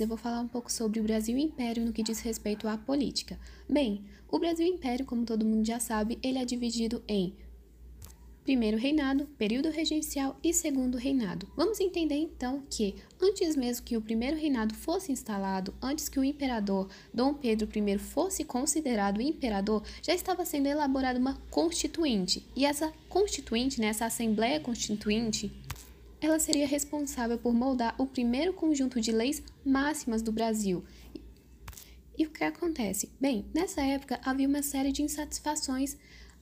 [0.00, 3.38] eu vou falar um pouco sobre o Brasil Império no que diz respeito à política.
[3.68, 7.34] Bem, o Brasil Império, como todo mundo já sabe, ele é dividido em
[8.44, 11.50] primeiro reinado, período regencial e segundo reinado.
[11.56, 16.24] Vamos entender então que, antes mesmo que o primeiro reinado fosse instalado, antes que o
[16.24, 22.46] imperador Dom Pedro I fosse considerado imperador, já estava sendo elaborada uma constituinte.
[22.54, 25.50] E essa constituinte, né, essa Assembleia Constituinte,
[26.24, 30.82] ela seria responsável por moldar o primeiro conjunto de leis máximas do Brasil.
[32.16, 33.10] E o que acontece?
[33.20, 35.98] Bem, nessa época havia uma série de insatisfações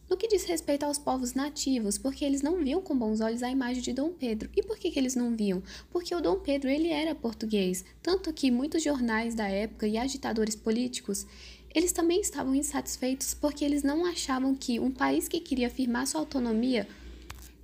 [0.09, 3.51] no que diz respeito aos povos nativos, porque eles não viam com bons olhos a
[3.51, 4.51] imagem de Dom Pedro.
[4.55, 5.63] E por que, que eles não viam?
[5.91, 10.55] Porque o Dom Pedro ele era português, tanto que muitos jornais da época e agitadores
[10.55, 11.27] políticos
[11.75, 16.21] eles também estavam insatisfeitos porque eles não achavam que um país que queria afirmar sua
[16.21, 16.87] autonomia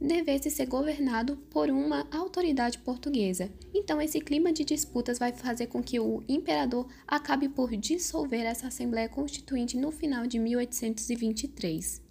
[0.00, 3.50] devesse ser governado por uma autoridade portuguesa.
[3.74, 8.68] Então, esse clima de disputas vai fazer com que o imperador acabe por dissolver essa
[8.68, 12.08] Assembleia Constituinte no final de 1823.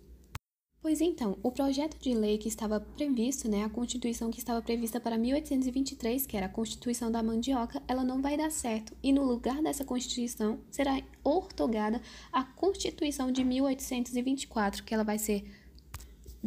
[0.79, 5.01] Pois então, o projeto de lei que estava previsto, né, a Constituição que estava prevista
[5.01, 8.95] para 1823, que era a Constituição da Mandioca, ela não vai dar certo.
[9.03, 15.43] E no lugar dessa Constituição será ortogada a Constituição de 1824, que ela vai ser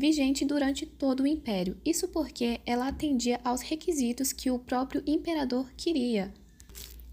[0.01, 1.77] vigente durante todo o império.
[1.85, 6.33] Isso porque ela atendia aos requisitos que o próprio imperador queria.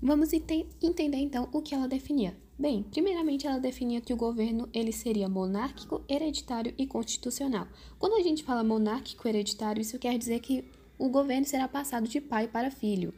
[0.02, 2.34] Vamos ente entender então o que ela definia.
[2.58, 7.68] Bem, primeiramente ela definia que o governo ele seria monárquico, hereditário e constitucional.
[8.00, 10.64] Quando a gente fala monárquico hereditário, isso quer dizer que
[10.98, 13.14] o governo será passado de pai para filho.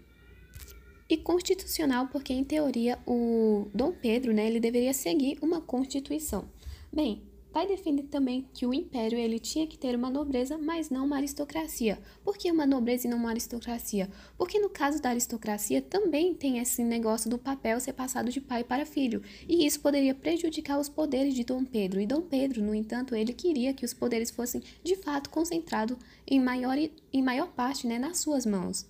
[1.07, 6.49] E constitucional porque em teoria o Dom Pedro, né, ele deveria seguir uma constituição.
[6.91, 11.05] Bem, Vai definir também que o império ele tinha que ter uma nobreza, mas não
[11.05, 11.99] uma aristocracia.
[12.23, 14.07] Por que uma nobreza e não uma aristocracia?
[14.37, 18.63] Porque no caso da aristocracia também tem esse negócio do papel ser passado de pai
[18.63, 21.99] para filho, e isso poderia prejudicar os poderes de Dom Pedro.
[21.99, 26.39] E Dom Pedro, no entanto, ele queria que os poderes fossem de fato concentrados em
[26.39, 28.85] maior, em maior parte né, nas suas mãos.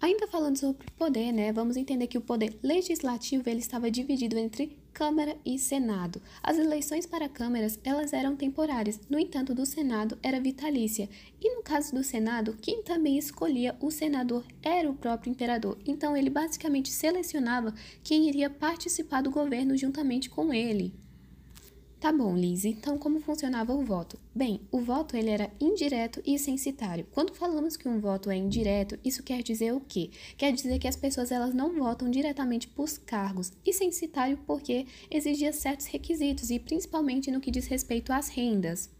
[0.00, 4.76] Ainda falando sobre poder, né, vamos entender que o poder legislativo ele estava dividido entre
[5.02, 6.22] Câmara e Senado.
[6.40, 11.08] As eleições para câmaras, elas eram temporárias, no entanto, do Senado era vitalícia.
[11.40, 15.76] E no caso do Senado, quem também escolhia o senador era o próprio imperador.
[15.84, 17.74] Então ele basicamente selecionava
[18.04, 20.94] quem iria participar do governo juntamente com ele.
[22.02, 24.18] Tá bom, Liz, então como funcionava o voto?
[24.34, 27.06] Bem, o voto ele era indireto e censitário.
[27.12, 30.10] Quando falamos que um voto é indireto, isso quer dizer o quê?
[30.36, 35.52] Quer dizer que as pessoas elas não votam diretamente por cargos, e censitário porque exigia
[35.52, 38.90] certos requisitos e principalmente no que diz respeito às rendas.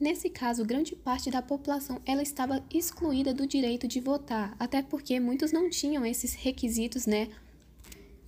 [0.00, 5.20] Nesse caso, grande parte da população ela estava excluída do direito de votar, até porque
[5.20, 7.28] muitos não tinham esses requisitos, né,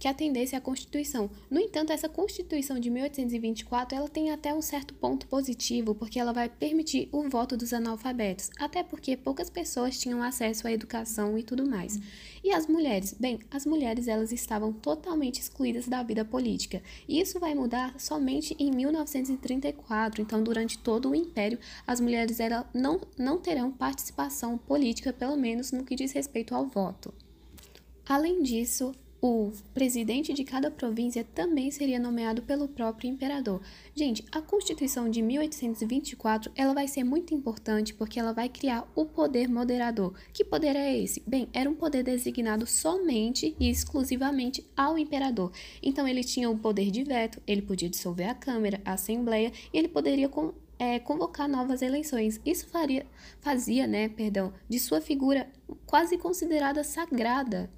[0.02, 1.30] que atendesse à Constituição.
[1.48, 6.32] No entanto, essa Constituição de 1824 ela tem até um certo ponto positivo, porque ela
[6.32, 11.44] vai permitir o voto dos analfabetos, até porque poucas pessoas tinham acesso à educação e
[11.44, 12.00] tudo mais.
[12.42, 13.14] E as mulheres?
[13.14, 16.82] Bem, as mulheres elas estavam totalmente excluídas da vida política.
[17.06, 20.20] E isso vai mudar somente em 1934.
[20.20, 22.38] Então, durante todo o Império, as mulheres
[22.74, 27.14] não, não terão participação política, pelo menos no que diz respeito ao voto.
[28.04, 28.92] Além disso,
[29.24, 33.62] o presidente de cada província também seria nomeado pelo próprio imperador.
[33.94, 39.06] Gente, a Constituição de 1824, ela vai ser muito importante porque ela vai criar o
[39.06, 40.12] poder moderador.
[40.32, 41.22] Que poder é esse?
[41.24, 45.52] Bem, era um poder designado somente e exclusivamente ao imperador.
[45.80, 49.78] Então ele tinha o poder de veto, ele podia dissolver a Câmara, a Assembleia e
[49.78, 52.40] ele poderia com, é, convocar novas eleições.
[52.44, 53.06] Isso faria,
[53.40, 55.48] fazia, né, perdão, de sua figura
[55.86, 57.70] quase considerada sagrada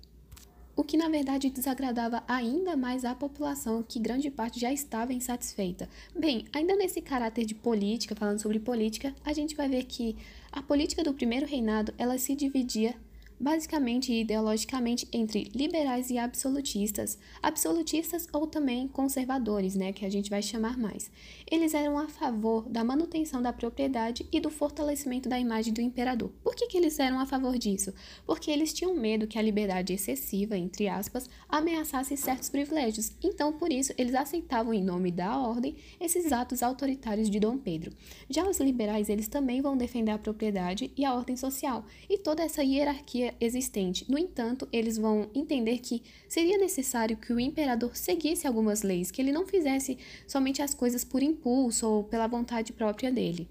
[0.77, 5.89] o que na verdade desagradava ainda mais a população, que grande parte já estava insatisfeita.
[6.15, 10.17] Bem, ainda nesse caráter de política, falando sobre política, a gente vai ver que
[10.51, 12.95] a política do primeiro reinado, ela se dividia
[13.39, 20.31] basicamente e ideologicamente entre liberais e absolutistas, absolutistas ou também conservadores, né, que a gente
[20.31, 21.11] vai chamar mais.
[21.51, 26.31] Eles eram a favor da manutenção da propriedade e do fortalecimento da imagem do imperador.
[26.43, 27.93] Por que, que eles eram a favor disso?
[28.27, 33.13] Porque eles tinham medo que a liberdade excessiva, entre aspas, ameaçasse certos privilégios.
[33.23, 37.93] Então, por isso, eles aceitavam em nome da ordem esses atos autoritários de Dom Pedro.
[38.29, 42.43] Já os liberais, eles também vão defender a propriedade e a ordem social e toda
[42.43, 44.05] essa hierarquia existente.
[44.11, 49.23] No entanto, eles vão entender que seria necessário que o imperador seguisse algumas leis, que
[49.23, 53.49] ele não fizesse somente as coisas por impulso ou pela vontade própria dele.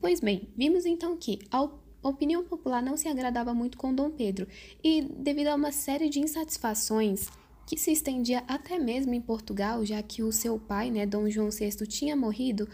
[0.00, 1.68] Pois bem, vimos então que, a
[2.02, 4.48] opinião popular não se agradava muito com Dom Pedro
[4.82, 7.28] e, devido a uma série de insatisfações
[7.66, 11.50] que se estendia até mesmo em Portugal, já que o seu pai, né, Dom João
[11.50, 12.68] VI, tinha morrido,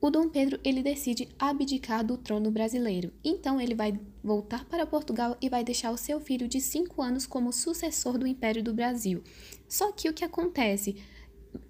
[0.00, 3.12] o Dom Pedro ele decide abdicar do trono brasileiro.
[3.24, 7.26] Então ele vai voltar para Portugal e vai deixar o seu filho de 5 anos
[7.26, 9.22] como sucessor do Império do Brasil.
[9.68, 10.96] Só que o que acontece?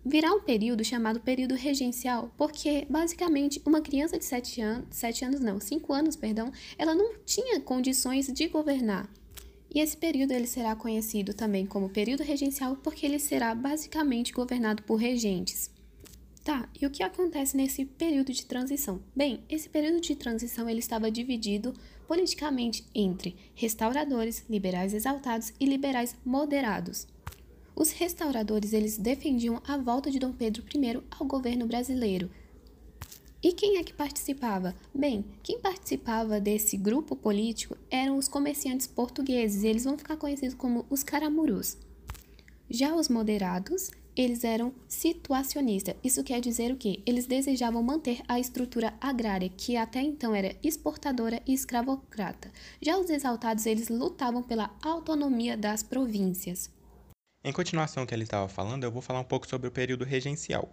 [0.05, 5.41] Virá um período chamado período regencial, porque basicamente uma criança de 7 anos, 7 anos
[5.41, 9.09] não, 5 anos, perdão, ela não tinha condições de governar.
[9.75, 14.83] E esse período ele será conhecido também como período regencial porque ele será basicamente governado
[14.83, 15.71] por regentes.
[16.49, 19.03] Tá, e o que acontece nesse período de transição?
[19.15, 21.75] Bem, esse período de transição ele estava dividido
[22.07, 27.07] politicamente entre restauradores, liberais exaltados e liberais moderados.
[27.77, 32.31] Os restauradores eles defendiam a volta de Dom Pedro I ao governo brasileiro.
[33.43, 34.75] E quem é que participava?
[34.95, 40.87] Bem, quem participava desse grupo político eram os comerciantes portugueses, eles vão ficar conhecidos como
[40.89, 41.77] os caramurus.
[42.71, 45.95] Já os moderados eles eram situacionistas.
[46.03, 47.01] Isso quer dizer o quê?
[47.07, 52.51] Eles desejavam manter a estrutura agrária, que até então era exportadora e escravocrata.
[52.83, 56.69] Já os exaltados, eles lutavam pela autonomia das províncias.
[57.45, 60.05] Em continuação ao que ele estava falando, eu vou falar um pouco sobre o período
[60.05, 60.69] regencial.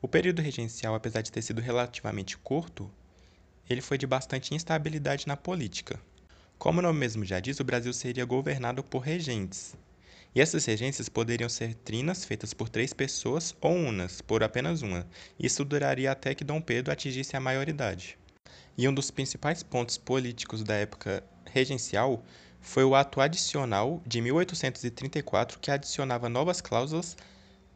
[0.00, 2.88] O período regencial, apesar de ter sido relativamente curto,
[3.68, 6.00] ele foi de bastante instabilidade na política.
[6.56, 9.74] Como o nome mesmo já diz, o Brasil seria governado por regentes,
[10.34, 15.06] e essas regências poderiam ser trinas feitas por três pessoas ou unas por apenas uma.
[15.38, 18.16] Isso duraria até que Dom Pedro atingisse a maioridade.
[18.78, 22.24] E um dos principais pontos políticos da época regencial
[22.60, 27.16] foi o ato adicional de 1834 que adicionava novas cláusulas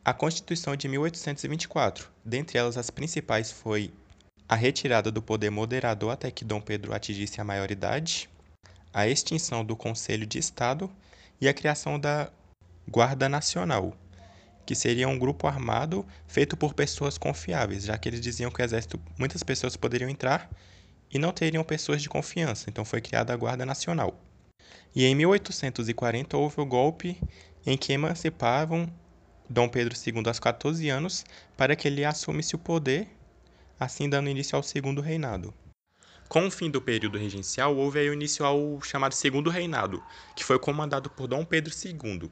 [0.05, 2.09] à Constituição de 1824.
[2.25, 3.93] Dentre elas, as principais foi
[4.49, 8.29] a retirada do poder moderador até que Dom Pedro atingisse a maioridade,
[8.93, 10.91] a extinção do Conselho de Estado
[11.41, 12.31] e a criação da
[12.89, 13.97] Guarda Nacional,
[14.67, 18.65] que seria um grupo armado feito por pessoas confiáveis, já que eles diziam que o
[18.65, 20.51] exército muitas pessoas poderiam entrar
[21.11, 24.21] e não teriam pessoas de confiança, então foi criada a Guarda Nacional.
[24.95, 27.21] E em 1840 houve o golpe
[27.67, 28.93] em que emancipavam
[29.49, 31.25] Dom Pedro II aos 14 anos
[31.57, 33.09] para que ele assumisse o poder,
[33.79, 35.53] assim dando início ao segundo reinado.
[36.29, 40.03] Com o fim do período regencial, houve aí o início ao chamado Segundo Reinado,
[40.35, 42.31] que foi comandado por Dom Pedro II,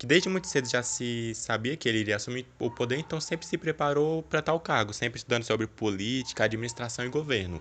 [0.00, 3.46] que desde muito cedo já se sabia que ele iria assumir o poder, então sempre
[3.46, 7.60] se preparou para tal cargo, sempre estudando sobre política, administração e governo.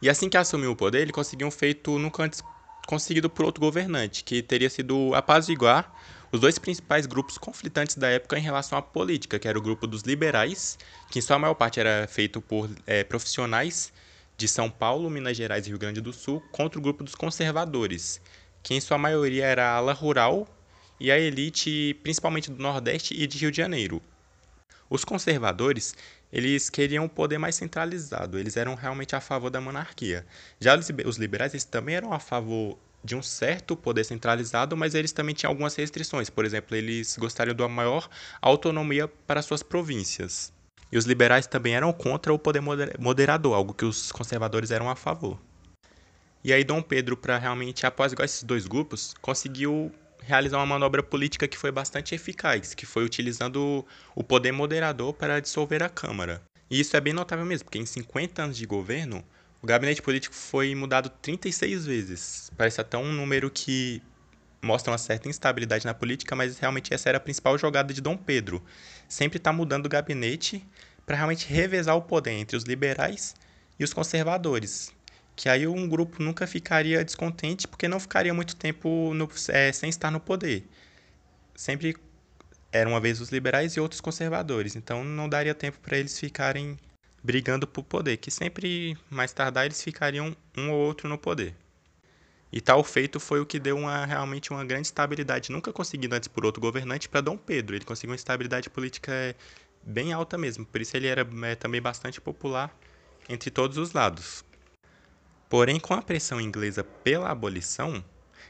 [0.00, 2.42] E assim que assumiu o poder, ele conseguiu um feito nunca antes
[2.86, 5.94] conseguido por outro governante, que teria sido apaziguar
[6.32, 9.86] os dois principais grupos conflitantes da época em relação à política, que era o grupo
[9.86, 10.78] dos liberais,
[11.10, 13.92] que em sua maior parte era feito por é, profissionais
[14.38, 18.18] de São Paulo, Minas Gerais e Rio Grande do Sul, contra o grupo dos conservadores,
[18.62, 20.48] que em sua maioria era ala rural
[21.02, 24.00] e a elite principalmente do Nordeste e de Rio de Janeiro.
[24.88, 25.96] Os conservadores,
[26.32, 30.24] eles queriam um poder mais centralizado, eles eram realmente a favor da monarquia.
[30.60, 35.10] Já os liberais, eles também eram a favor de um certo poder centralizado, mas eles
[35.10, 36.30] também tinham algumas restrições.
[36.30, 38.08] Por exemplo, eles gostariam de uma maior
[38.40, 40.52] autonomia para suas províncias.
[40.92, 42.62] E os liberais também eram contra o poder
[43.00, 45.36] moderador, algo que os conservadores eram a favor.
[46.44, 49.92] E aí Dom Pedro, para realmente apaziguar esses dois grupos, conseguiu
[50.26, 55.40] realizar uma manobra política que foi bastante eficaz, que foi utilizando o poder moderador para
[55.40, 56.42] dissolver a Câmara.
[56.70, 59.24] E isso é bem notável mesmo, porque em 50 anos de governo,
[59.60, 62.50] o gabinete político foi mudado 36 vezes.
[62.56, 64.02] Parece até um número que
[64.62, 68.16] mostra uma certa instabilidade na política, mas realmente essa era a principal jogada de Dom
[68.16, 68.62] Pedro.
[69.08, 70.64] Sempre está mudando o gabinete
[71.04, 73.34] para realmente revezar o poder entre os liberais
[73.78, 74.92] e os conservadores
[75.34, 79.88] que aí um grupo nunca ficaria descontente porque não ficaria muito tempo no, é, sem
[79.88, 80.66] estar no poder.
[81.54, 81.96] Sempre
[82.70, 86.78] eram uma vez os liberais e outros conservadores, então não daria tempo para eles ficarem
[87.22, 91.54] brigando por poder, que sempre mais tardar eles ficariam um ou outro no poder.
[92.52, 96.28] E tal feito foi o que deu uma, realmente uma grande estabilidade, nunca conseguida antes
[96.28, 97.74] por outro governante, para Dom Pedro.
[97.76, 99.34] Ele conseguiu uma estabilidade política é,
[99.82, 102.74] bem alta mesmo, por isso ele era é, também bastante popular
[103.28, 104.44] entre todos os lados.
[105.52, 108.02] Porém, com a pressão inglesa pela abolição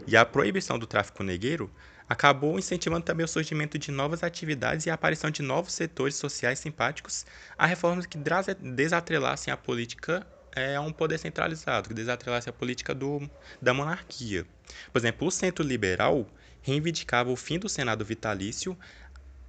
[0.06, 1.68] e a proibição do tráfico negreiro,
[2.08, 6.60] acabou incentivando também o surgimento de novas atividades e a aparição de novos setores sociais
[6.60, 7.26] simpáticos
[7.58, 8.16] a reformas que
[8.60, 13.28] desatrelassem a política é, a um poder centralizado, que desatrelassem a política do,
[13.60, 14.46] da monarquia.
[14.92, 16.24] Por exemplo, o centro liberal
[16.60, 18.78] reivindicava o fim do Senado vitalício,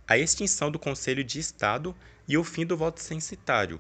[0.07, 1.95] a extinção do Conselho de Estado
[2.27, 3.79] e o fim do voto censitário,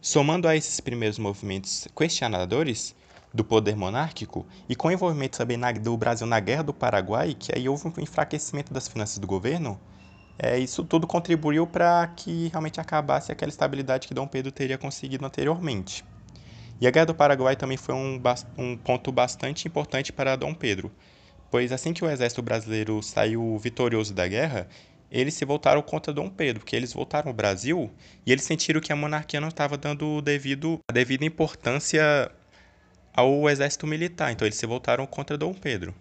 [0.00, 2.94] Somando a esses primeiros movimentos questionadores,
[3.32, 7.36] do poder monárquico e com o envolvimento também na, do Brasil na Guerra do Paraguai,
[7.38, 9.78] que aí houve um enfraquecimento das finanças do governo,
[10.38, 15.26] é, isso tudo contribuiu para que realmente acabasse aquela estabilidade que Dom Pedro teria conseguido
[15.26, 16.04] anteriormente.
[16.80, 18.20] E a Guerra do Paraguai também foi um,
[18.56, 20.92] um ponto bastante importante para Dom Pedro,
[21.50, 24.68] pois assim que o exército brasileiro saiu vitorioso da guerra,
[25.10, 27.90] eles se voltaram contra Dom Pedro, porque eles voltaram ao Brasil
[28.26, 32.30] e eles sentiram que a monarquia não estava dando devido, a devida importância
[33.12, 35.94] ao exército militar, então eles se voltaram contra Dom Pedro.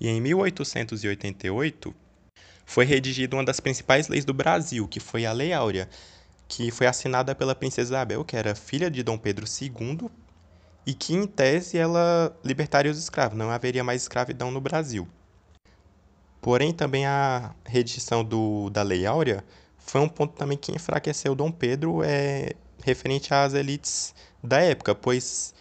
[0.00, 1.94] E em 1888
[2.66, 5.88] foi redigida uma das principais leis do Brasil, que foi a Lei Áurea,
[6.48, 10.10] que foi assinada pela princesa Isabel, que era filha de Dom Pedro II,
[10.86, 15.08] e que em tese ela libertaria os escravos, não haveria mais escravidão no Brasil.
[16.44, 19.42] Porém, também a redição do, da Lei Áurea
[19.78, 22.50] foi um ponto também que enfraqueceu Dom Pedro é,
[22.82, 25.54] referente às elites da época, pois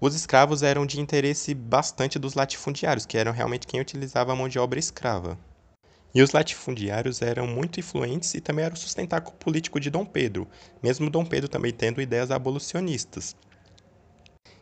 [0.00, 4.48] os escravos eram de interesse bastante dos latifundiários, que eram realmente quem utilizava a mão
[4.48, 5.38] de obra escrava.
[6.14, 10.48] E os latifundiários eram muito influentes e também eram o sustentáculo político de Dom Pedro,
[10.82, 13.36] mesmo Dom Pedro também tendo ideias abolicionistas.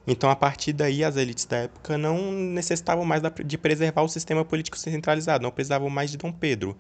[0.07, 4.45] Então, a partir daí, as elites da época não necessitavam mais de preservar o sistema
[4.45, 6.77] político centralizado, não precisavam mais de Dom Pedro.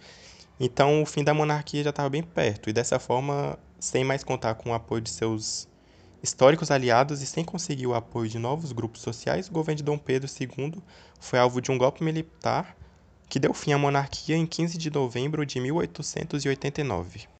[0.60, 4.54] Então, o fim da monarquia já estava bem perto, e dessa forma, sem mais contar
[4.54, 5.68] com o apoio de seus
[6.22, 9.98] históricos aliados e sem conseguir o apoio de novos grupos sociais, o governo de Dom
[9.98, 10.82] Pedro II
[11.20, 12.76] foi alvo de um golpe militar
[13.28, 17.35] que deu fim à monarquia em 15 de novembro de 1889.